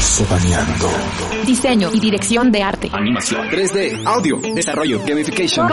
[0.00, 0.90] Sotaneando.
[1.46, 2.90] Diseño y dirección de arte.
[2.92, 5.68] Animación 3D, audio, desarrollo, gamification,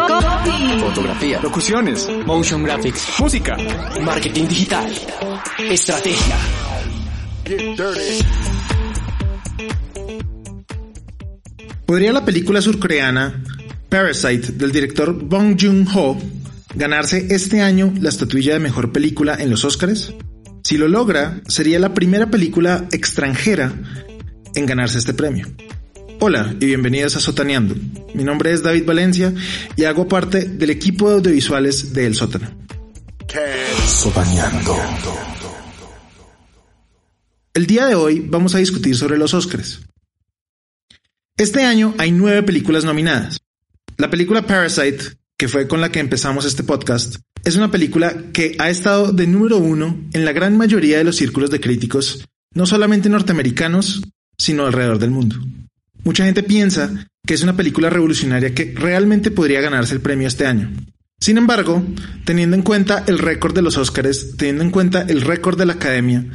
[0.80, 3.58] fotografía, locuciones, motion graphics, música,
[4.02, 4.92] marketing digital,
[5.70, 6.36] estrategia.
[11.86, 13.44] ¿Podría la película surcoreana
[13.90, 16.18] Parasite del director Bong Joon-ho
[16.74, 20.14] ganarse este año la estatuilla de mejor película en los Oscars?
[20.66, 23.72] Si lo logra, sería la primera película extranjera
[24.56, 25.46] en ganarse este premio.
[26.20, 27.76] Hola y bienvenidos a Sotaneando.
[28.16, 29.32] Mi nombre es David Valencia
[29.76, 32.50] y hago parte del equipo de audiovisuales de El Sótano.
[33.86, 34.76] Sotaneando.
[37.54, 39.82] El día de hoy vamos a discutir sobre los Oscars.
[41.38, 43.38] Este año hay nueve películas nominadas.
[43.98, 48.56] La película Parasite, que fue con la que empezamos este podcast, es una película que
[48.58, 52.66] ha estado de número uno en la gran mayoría de los círculos de críticos, no
[52.66, 54.02] solamente norteamericanos,
[54.36, 55.36] sino alrededor del mundo.
[56.04, 60.48] Mucha gente piensa que es una película revolucionaria que realmente podría ganarse el premio este
[60.48, 60.72] año.
[61.20, 61.86] Sin embargo,
[62.26, 65.74] teniendo en cuenta el récord de los Oscars, teniendo en cuenta el récord de la
[65.74, 66.26] Academia,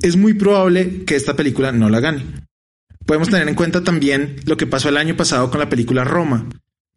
[0.00, 2.24] es muy probable que esta película no la gane.
[3.06, 6.46] Podemos tener en cuenta también lo que pasó el año pasado con la película Roma,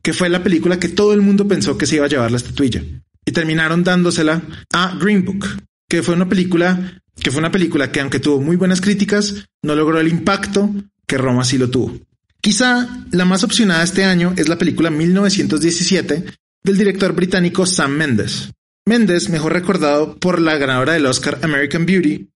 [0.04, 2.38] que fue la película que todo el mundo pensó que se iba a llevar la
[2.38, 2.84] estatuilla
[3.32, 4.42] y terminaron dándosela
[4.74, 5.46] a Green Book,
[5.90, 9.74] que fue una película que fue una película que aunque tuvo muy buenas críticas, no
[9.74, 10.70] logró el impacto
[11.08, 11.98] que Roma sí lo tuvo.
[12.42, 16.26] Quizá la más opcionada este año es la película 1917
[16.64, 18.50] del director británico Sam Mendes.
[18.86, 22.28] Mendes, mejor recordado por la ganadora del Oscar American Beauty,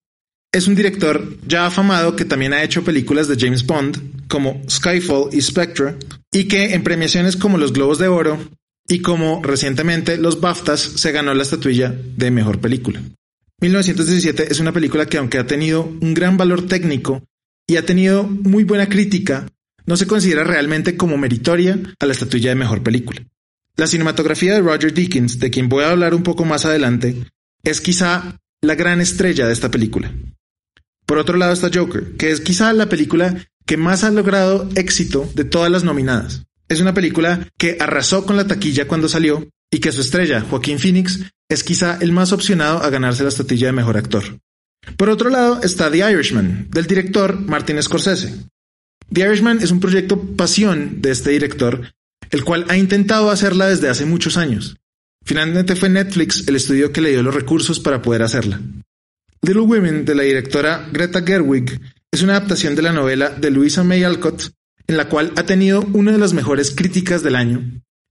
[0.54, 5.34] es un director ya afamado que también ha hecho películas de James Bond como Skyfall
[5.34, 5.96] y Spectre
[6.32, 8.40] y que en premiaciones como los Globos de Oro
[8.88, 13.02] y como recientemente los BAFTAs se ganó la estatuilla de mejor película.
[13.62, 17.24] 1917 es una película que aunque ha tenido un gran valor técnico
[17.68, 19.48] y ha tenido muy buena crítica,
[19.86, 23.22] no se considera realmente como meritoria a la estatuilla de mejor película.
[23.78, 27.26] La cinematografía de Roger Deakins, de quien voy a hablar un poco más adelante,
[27.64, 30.12] es quizá la gran estrella de esta película.
[31.06, 35.30] Por otro lado está Joker, que es quizá la película que más ha logrado éxito
[35.36, 36.46] de todas las nominadas.
[36.68, 40.80] Es una película que arrasó con la taquilla cuando salió y que su estrella, Joaquín
[40.80, 44.24] Phoenix, es quizá el más opcionado a ganarse la estatilla de mejor actor.
[44.98, 48.34] Por otro lado está The Irishman, del director Martin Scorsese.
[49.12, 51.94] The Irishman es un proyecto pasión de este director,
[52.32, 54.78] el cual ha intentado hacerla desde hace muchos años.
[55.24, 58.62] Finalmente fue Netflix el estudio que le dio los recursos para poder hacerla.
[59.42, 61.80] Little Women, de la directora Greta Gerwig,
[62.12, 64.52] es una adaptación de la novela de Louisa May Alcott
[64.88, 67.64] en la cual ha tenido una de las mejores críticas del año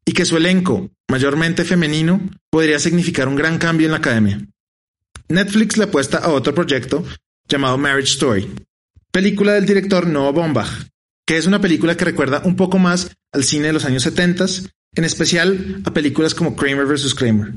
[0.05, 2.21] y que su elenco, mayormente femenino,
[2.51, 4.41] podría significar un gran cambio en la academia.
[5.29, 7.05] Netflix le apuesta a otro proyecto
[7.49, 8.51] llamado Marriage Story,
[9.11, 10.89] película del director Noah Baumbach,
[11.27, 14.47] que es una película que recuerda un poco más al cine de los años 70,
[14.97, 17.15] en especial a películas como Kramer vs.
[17.15, 17.53] Kramer.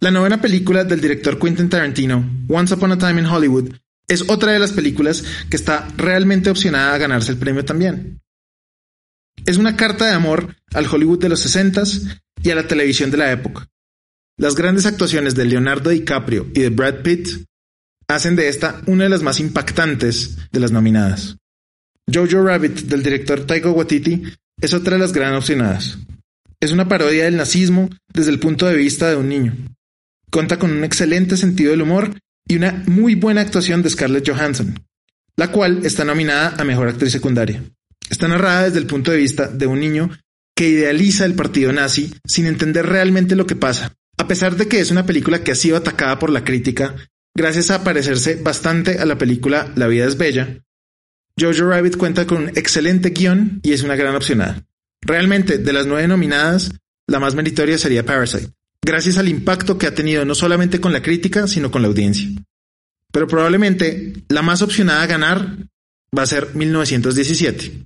[0.00, 3.74] La novena película del director Quentin Tarantino, Once Upon a Time in Hollywood,
[4.08, 8.20] es otra de las películas que está realmente opcionada a ganarse el premio también.
[9.46, 11.82] Es una carta de amor al Hollywood de los 60
[12.42, 13.68] y a la televisión de la época.
[14.38, 17.28] Las grandes actuaciones de Leonardo DiCaprio y de Brad Pitt
[18.08, 21.36] hacen de esta una de las más impactantes de las nominadas.
[22.12, 24.22] Jojo Rabbit del director Taika Waititi
[24.60, 25.98] es otra de las gran opcionadas.
[26.60, 29.54] Es una parodia del nazismo desde el punto de vista de un niño.
[30.30, 32.18] Cuenta con un excelente sentido del humor
[32.48, 34.82] y una muy buena actuación de Scarlett Johansson,
[35.36, 37.62] la cual está nominada a Mejor Actriz Secundaria.
[38.10, 40.10] Está narrada desde el punto de vista de un niño
[40.56, 43.94] que idealiza el partido nazi sin entender realmente lo que pasa.
[44.18, 46.94] A pesar de que es una película que ha sido atacada por la crítica,
[47.34, 50.60] gracias a parecerse bastante a la película La vida es bella,
[51.38, 54.62] Jojo Rabbit cuenta con un excelente guion y es una gran opcionada.
[55.02, 56.70] Realmente, de las nueve nominadas,
[57.08, 58.50] la más meritoria sería Parasite,
[58.82, 62.28] gracias al impacto que ha tenido no solamente con la crítica, sino con la audiencia.
[63.12, 65.56] Pero probablemente la más opcionada a ganar
[66.16, 67.84] va a ser 1917.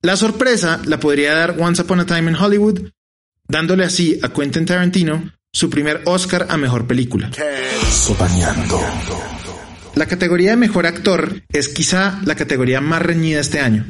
[0.00, 2.90] La sorpresa la podría dar Once Upon a Time in Hollywood,
[3.48, 7.30] dándole así a Quentin Tarantino su primer Oscar a Mejor Película.
[9.96, 13.84] La categoría de mejor actor es quizá la categoría más reñida este año.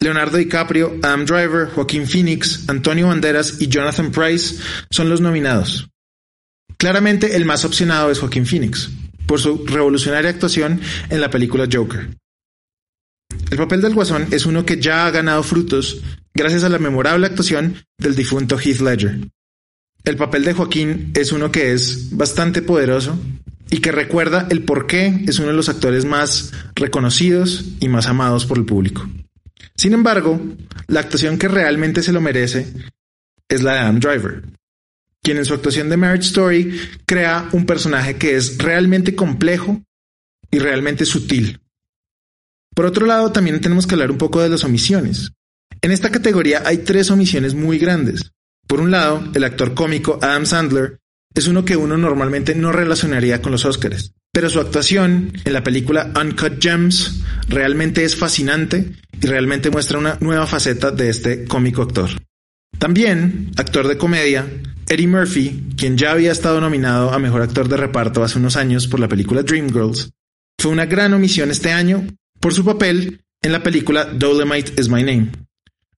[0.00, 4.56] Leonardo DiCaprio, Adam Driver, Joaquín Phoenix, Antonio Banderas y Jonathan Price
[4.90, 5.88] son los nominados.
[6.76, 8.90] Claramente el más opcionado es Joaquín Phoenix,
[9.26, 10.80] por su revolucionaria actuación
[11.10, 12.08] en la película Joker.
[13.50, 16.02] El papel del Guasón es uno que ya ha ganado frutos
[16.34, 19.20] gracias a la memorable actuación del difunto Heath Ledger.
[20.04, 23.18] El papel de Joaquín es uno que es bastante poderoso
[23.70, 28.06] y que recuerda el por qué es uno de los actores más reconocidos y más
[28.06, 29.08] amados por el público.
[29.76, 30.40] Sin embargo,
[30.86, 32.72] la actuación que realmente se lo merece
[33.48, 34.42] es la de Adam Driver,
[35.22, 39.82] quien en su actuación de Marriage Story crea un personaje que es realmente complejo
[40.50, 41.60] y realmente sutil.
[42.74, 45.32] Por otro lado, también tenemos que hablar un poco de las omisiones.
[45.80, 48.32] En esta categoría hay tres omisiones muy grandes.
[48.66, 50.98] Por un lado, el actor cómico Adam Sandler
[51.34, 55.62] es uno que uno normalmente no relacionaría con los Oscars, pero su actuación en la
[55.62, 61.82] película Uncut Gems realmente es fascinante y realmente muestra una nueva faceta de este cómico
[61.82, 62.10] actor.
[62.78, 64.46] También, actor de comedia,
[64.88, 68.86] Eddie Murphy, quien ya había estado nominado a Mejor Actor de Reparto hace unos años
[68.86, 70.10] por la película Dreamgirls,
[70.58, 72.06] fue una gran omisión este año
[72.44, 75.30] por su papel en la película Dolomite is My Name.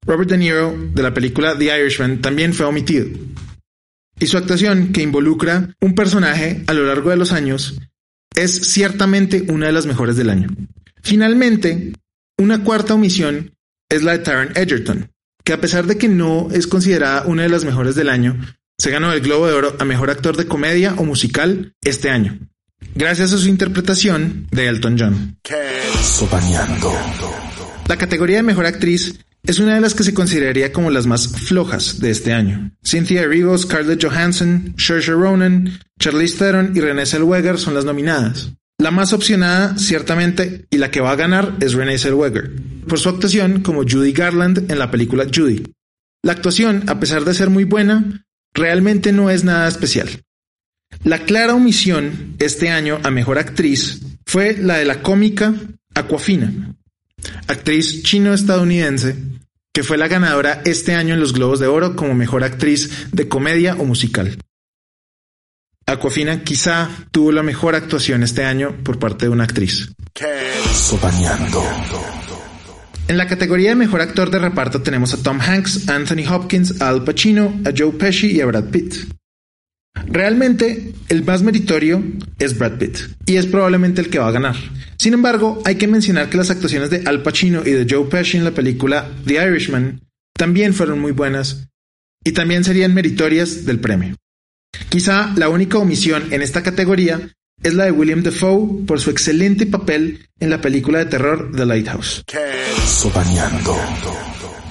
[0.02, 3.08] Robert De Niro, de la película The Irishman, también fue omitido.
[4.20, 7.76] Y su actuación, que involucra un personaje a lo largo de los años,
[8.36, 10.46] es ciertamente una de las mejores del año.
[11.02, 11.92] Finalmente,
[12.38, 13.52] una cuarta omisión
[13.88, 15.10] es la de Taron Egerton,
[15.42, 18.38] que a pesar de que no es considerada una de las mejores del año,
[18.78, 22.38] se ganó el Globo de Oro a Mejor Actor de Comedia o Musical este año,
[22.94, 25.38] gracias a su interpretación de Elton John.
[27.88, 31.28] La categoría de Mejor Actriz es una de las que se consideraría como las más
[31.28, 32.72] flojas de este año.
[32.84, 38.50] Cynthia Erivo, Scarlett Johansson, Saoirse Ronan, Charlize Theron y Renée Zellweger son las nominadas.
[38.78, 42.52] La más opcionada, ciertamente, y la que va a ganar es Renée Zellweger,
[42.86, 45.62] por su actuación como Judy Garland en la película Judy.
[46.22, 50.08] La actuación, a pesar de ser muy buena, realmente no es nada especial.
[51.04, 55.54] La clara omisión este año a mejor actriz fue la de la cómica
[55.94, 56.74] Aquafina,
[57.48, 59.16] actriz chino-estadounidense
[59.76, 63.28] que fue la ganadora este año en los Globos de Oro como mejor actriz de
[63.28, 64.38] comedia o musical.
[65.84, 69.92] Aquafina quizá tuvo la mejor actuación este año por parte de una actriz.
[73.08, 76.88] En la categoría de mejor actor de reparto tenemos a Tom Hanks, Anthony Hopkins, a
[76.88, 78.94] Al Pacino, a Joe Pesci y a Brad Pitt.
[80.06, 82.02] Realmente, el más meritorio
[82.38, 84.56] es Brad Pitt y es probablemente el que va a ganar.
[84.98, 88.36] Sin embargo, hay que mencionar que las actuaciones de Al Pacino y de Joe Pesci
[88.36, 90.00] en la película The Irishman
[90.36, 91.68] también fueron muy buenas
[92.24, 94.16] y también serían meritorias del premio.
[94.88, 97.20] Quizá la única omisión en esta categoría
[97.62, 101.66] es la de William Defoe por su excelente papel en la película de terror The
[101.66, 102.22] Lighthouse.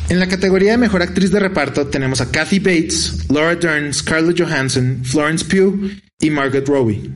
[0.07, 4.39] En la categoría de mejor actriz de reparto tenemos a Kathy Bates, Laura Dern, Scarlett
[4.39, 7.11] Johansson, Florence Pugh y Margaret Robbie.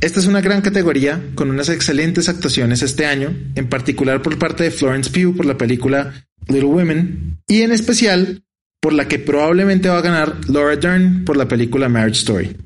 [0.00, 4.64] Esta es una gran categoría con unas excelentes actuaciones este año, en particular por parte
[4.64, 6.14] de Florence Pugh por la película
[6.48, 8.42] Little Women y en especial
[8.80, 12.56] por la que probablemente va a ganar Laura Dern por la película Marriage Story.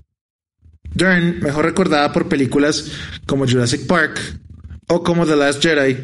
[0.94, 2.92] Dern, mejor recordada por películas
[3.26, 4.20] como Jurassic Park
[4.86, 5.96] o como The Last Jedi,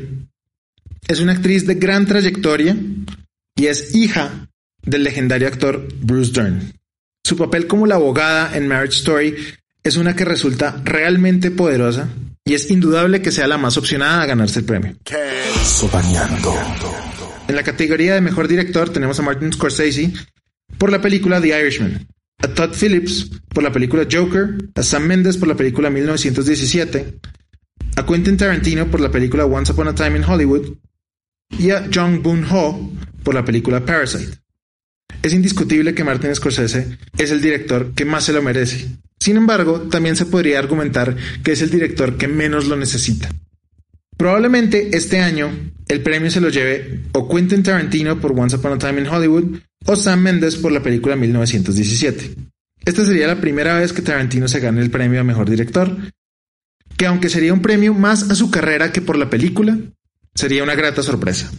[1.06, 2.76] es una actriz de gran trayectoria
[3.56, 4.48] y es hija
[4.82, 6.72] del legendario actor Bruce Dern.
[7.24, 9.34] Su papel como la abogada en Marriage Story
[9.82, 12.08] es una que resulta realmente poderosa
[12.44, 14.96] y es indudable que sea la más opcionada a ganarse el premio.
[17.48, 20.12] En la categoría de mejor director tenemos a Martin Scorsese
[20.78, 22.06] por la película The Irishman,
[22.42, 27.18] a Todd Phillips por la película Joker, a Sam Mendes por la película 1917,
[27.96, 30.76] a Quentin Tarantino por la película Once Upon a Time in Hollywood
[31.58, 32.90] y a Jung Boon Ho
[33.22, 34.38] por la película Parasite.
[35.22, 38.88] Es indiscutible que Martin Scorsese es el director que más se lo merece.
[39.18, 43.30] Sin embargo, también se podría argumentar que es el director que menos lo necesita.
[44.16, 45.50] Probablemente este año
[45.88, 49.58] el premio se lo lleve o Quentin Tarantino por Once Upon a Time in Hollywood
[49.86, 52.34] o Sam Mendes por la película 1917.
[52.84, 55.96] Esta sería la primera vez que Tarantino se gane el premio a Mejor Director,
[56.96, 59.78] que aunque sería un premio más a su carrera que por la película,
[60.34, 61.50] sería una grata sorpresa.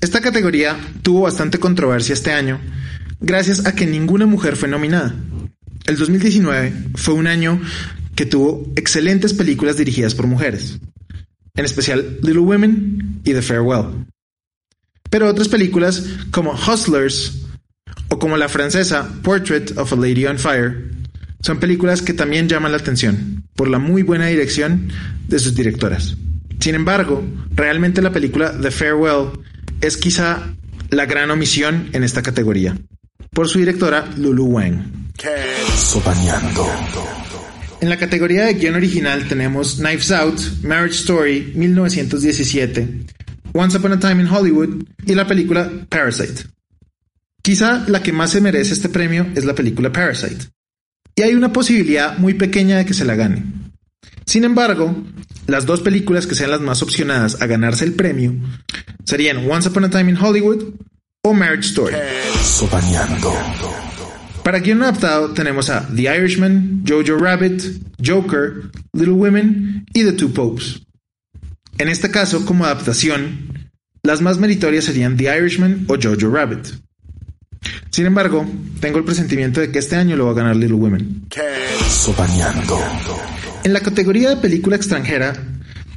[0.00, 2.60] Esta categoría tuvo bastante controversia este año,
[3.20, 5.14] gracias a que ninguna mujer fue nominada.
[5.86, 7.60] El 2019 fue un año
[8.14, 10.78] que tuvo excelentes películas dirigidas por mujeres,
[11.54, 14.06] en especial Little Women y The Farewell.
[15.10, 17.46] Pero otras películas como Hustlers
[18.08, 20.90] o como la francesa Portrait of a Lady on Fire
[21.40, 23.42] son películas que también llaman la atención.
[23.54, 24.88] por la muy buena dirección
[25.28, 26.16] de sus directoras.
[26.64, 29.32] Sin embargo, realmente la película The Farewell
[29.82, 30.54] es quizá
[30.88, 32.74] la gran omisión en esta categoría,
[33.32, 35.12] por su directora Lulu Wang.
[35.76, 36.66] Sopaneando.
[37.82, 42.88] En la categoría de guion original tenemos Knives Out, Marriage Story, 1917,
[43.52, 46.44] Once Upon a Time in Hollywood y la película Parasite.
[47.42, 50.46] Quizá la que más se merece este premio es la película Parasite.
[51.14, 53.63] Y hay una posibilidad muy pequeña de que se la gane.
[54.26, 54.94] Sin embargo,
[55.46, 58.34] las dos películas que sean las más opcionadas a ganarse el premio
[59.04, 60.74] serían Once Upon a Time in Hollywood
[61.22, 61.94] o Marriage Story.
[62.42, 63.32] Sopaneando.
[64.42, 67.62] Para guion adaptado tenemos a The Irishman, Jojo Rabbit,
[68.04, 70.82] Joker, Little Women y The Two Popes.
[71.78, 73.70] En este caso, como adaptación,
[74.02, 76.66] las más meritorias serían The Irishman o Jojo Rabbit.
[77.90, 78.46] Sin embargo,
[78.80, 81.26] tengo el presentimiento de que este año lo va a ganar Little Women.
[81.88, 82.78] Sopaneando.
[83.64, 85.32] En la categoría de película extranjera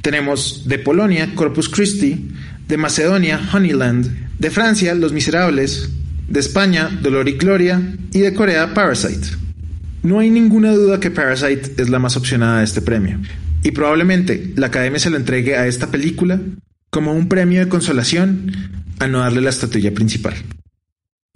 [0.00, 2.30] tenemos de Polonia Corpus Christi,
[2.66, 5.90] de Macedonia Honeyland, de Francia Los Miserables,
[6.28, 9.36] de España Dolor y Gloria y de Corea Parasite.
[10.02, 13.18] No hay ninguna duda que Parasite es la más opcionada de este premio,
[13.62, 16.40] y probablemente la Academia se lo entregue a esta película
[16.88, 18.50] como un premio de consolación
[18.98, 20.34] a no darle la estatuilla principal.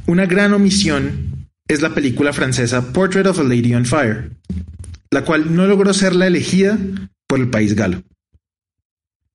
[0.07, 4.31] Una gran omisión es la película francesa Portrait of a Lady on Fire,
[5.13, 6.79] la cual no logró ser la elegida
[7.29, 8.03] por el país galo.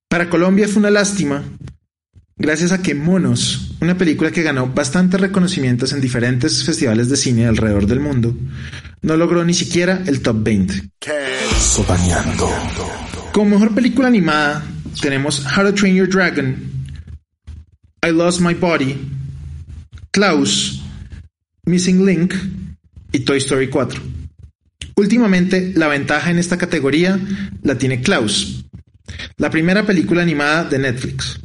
[0.09, 1.43] Para Colombia fue una lástima,
[2.35, 7.45] gracias a que Monos, una película que ganó bastantes reconocimientos en diferentes festivales de cine
[7.45, 8.35] alrededor del mundo,
[9.03, 10.89] no logró ni siquiera el top 20.
[11.59, 12.49] Sopaneando.
[13.31, 14.63] Como mejor película animada
[14.99, 16.55] tenemos How to Train Your Dragon,
[18.03, 18.97] I Lost My Body,
[20.09, 20.81] Klaus,
[21.65, 22.33] Missing Link
[23.11, 24.16] y Toy Story 4.
[24.97, 27.19] Últimamente, la ventaja en esta categoría
[27.61, 28.65] la tiene Klaus,
[29.37, 31.39] la primera película animada de Netflix.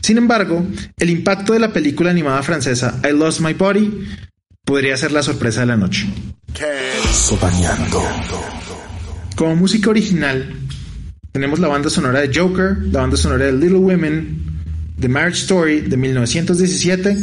[0.00, 4.06] Sin embargo, el impacto de la película animada francesa I Lost My Body
[4.64, 6.06] podría ser la sorpresa de la noche.
[7.12, 8.02] Sopaneando.
[9.36, 10.54] Como música original,
[11.32, 14.42] tenemos la banda sonora de Joker, la banda sonora de Little Women,
[14.98, 17.14] The Marriage Story de 1917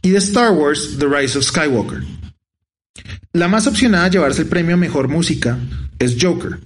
[0.00, 2.17] y de Star Wars The Rise of Skywalker.
[3.38, 5.60] La más opcionada a llevarse el premio a mejor música
[6.00, 6.58] es Joker.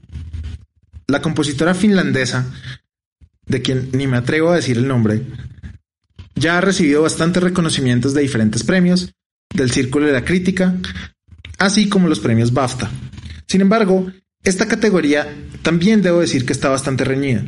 [1.07, 2.47] La compositora finlandesa,
[3.45, 5.23] de quien ni me atrevo a decir el nombre,
[6.35, 9.13] ya ha recibido bastantes reconocimientos de diferentes premios,
[9.55, 10.75] del Círculo de la Crítica,
[11.59, 12.91] así como los premios BAFTA.
[13.47, 14.11] Sin embargo,
[14.43, 15.29] esta categoría
[15.61, 17.45] también debo decir que está bastante reñida,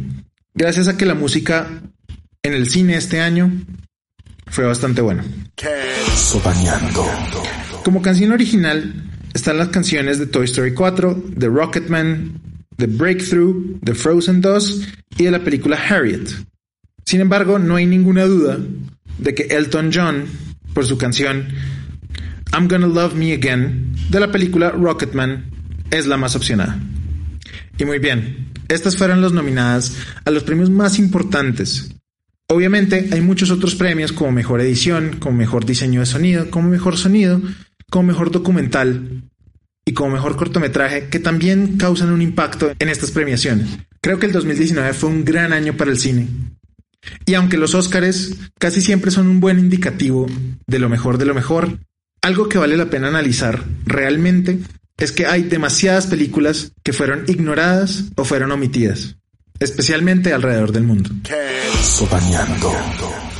[0.52, 1.80] gracias a que la música
[2.42, 3.50] en el cine este año
[4.48, 5.24] fue bastante buena.
[7.84, 12.40] Como canción original están las canciones de Toy Story 4, de Rocketman,
[12.78, 14.88] de Breakthrough, de Frozen 2
[15.18, 16.28] y de la película Harriet.
[17.04, 18.58] Sin embargo, no hay ninguna duda
[19.18, 20.24] de que Elton John,
[20.72, 21.48] por su canción
[22.52, 25.50] I'm Gonna Love Me Again, de la película Rocketman,
[25.90, 26.80] es la más opcionada.
[27.76, 31.90] Y muy bien, estas fueron las nominadas a los premios más importantes.
[32.48, 36.96] Obviamente hay muchos otros premios como mejor edición, como mejor diseño de sonido, como mejor
[36.96, 37.40] sonido,
[37.90, 39.22] como mejor documental
[39.84, 43.68] y como mejor cortometraje que también causan un impacto en estas premiaciones.
[44.00, 46.28] Creo que el 2019 fue un gran año para el cine.
[47.26, 50.26] Y aunque los Óscares casi siempre son un buen indicativo
[50.66, 51.78] de lo mejor de lo mejor,
[52.22, 54.58] algo que vale la pena analizar realmente
[54.96, 59.16] es que hay demasiadas películas que fueron ignoradas o fueron omitidas,
[59.58, 61.10] especialmente alrededor del mundo.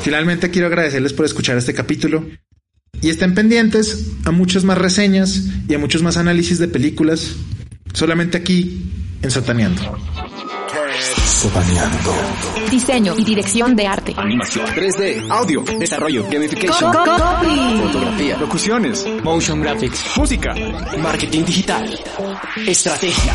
[0.02, 2.26] Finalmente quiero agradecerles por escuchar este capítulo
[3.04, 7.34] y estén pendientes a muchas más reseñas y a muchos más análisis de películas
[7.92, 8.82] solamente aquí
[9.20, 9.82] en Sotaneando.
[11.26, 12.14] Sopaneando.
[12.70, 14.14] Diseño y dirección de arte.
[14.16, 17.80] Animación 3D, audio, desarrollo, gamification, Copy.
[17.82, 20.02] fotografía, locuciones, Motion Graphics.
[20.16, 20.54] música.
[21.02, 22.00] Marketing digital.
[22.66, 23.34] Estrategia.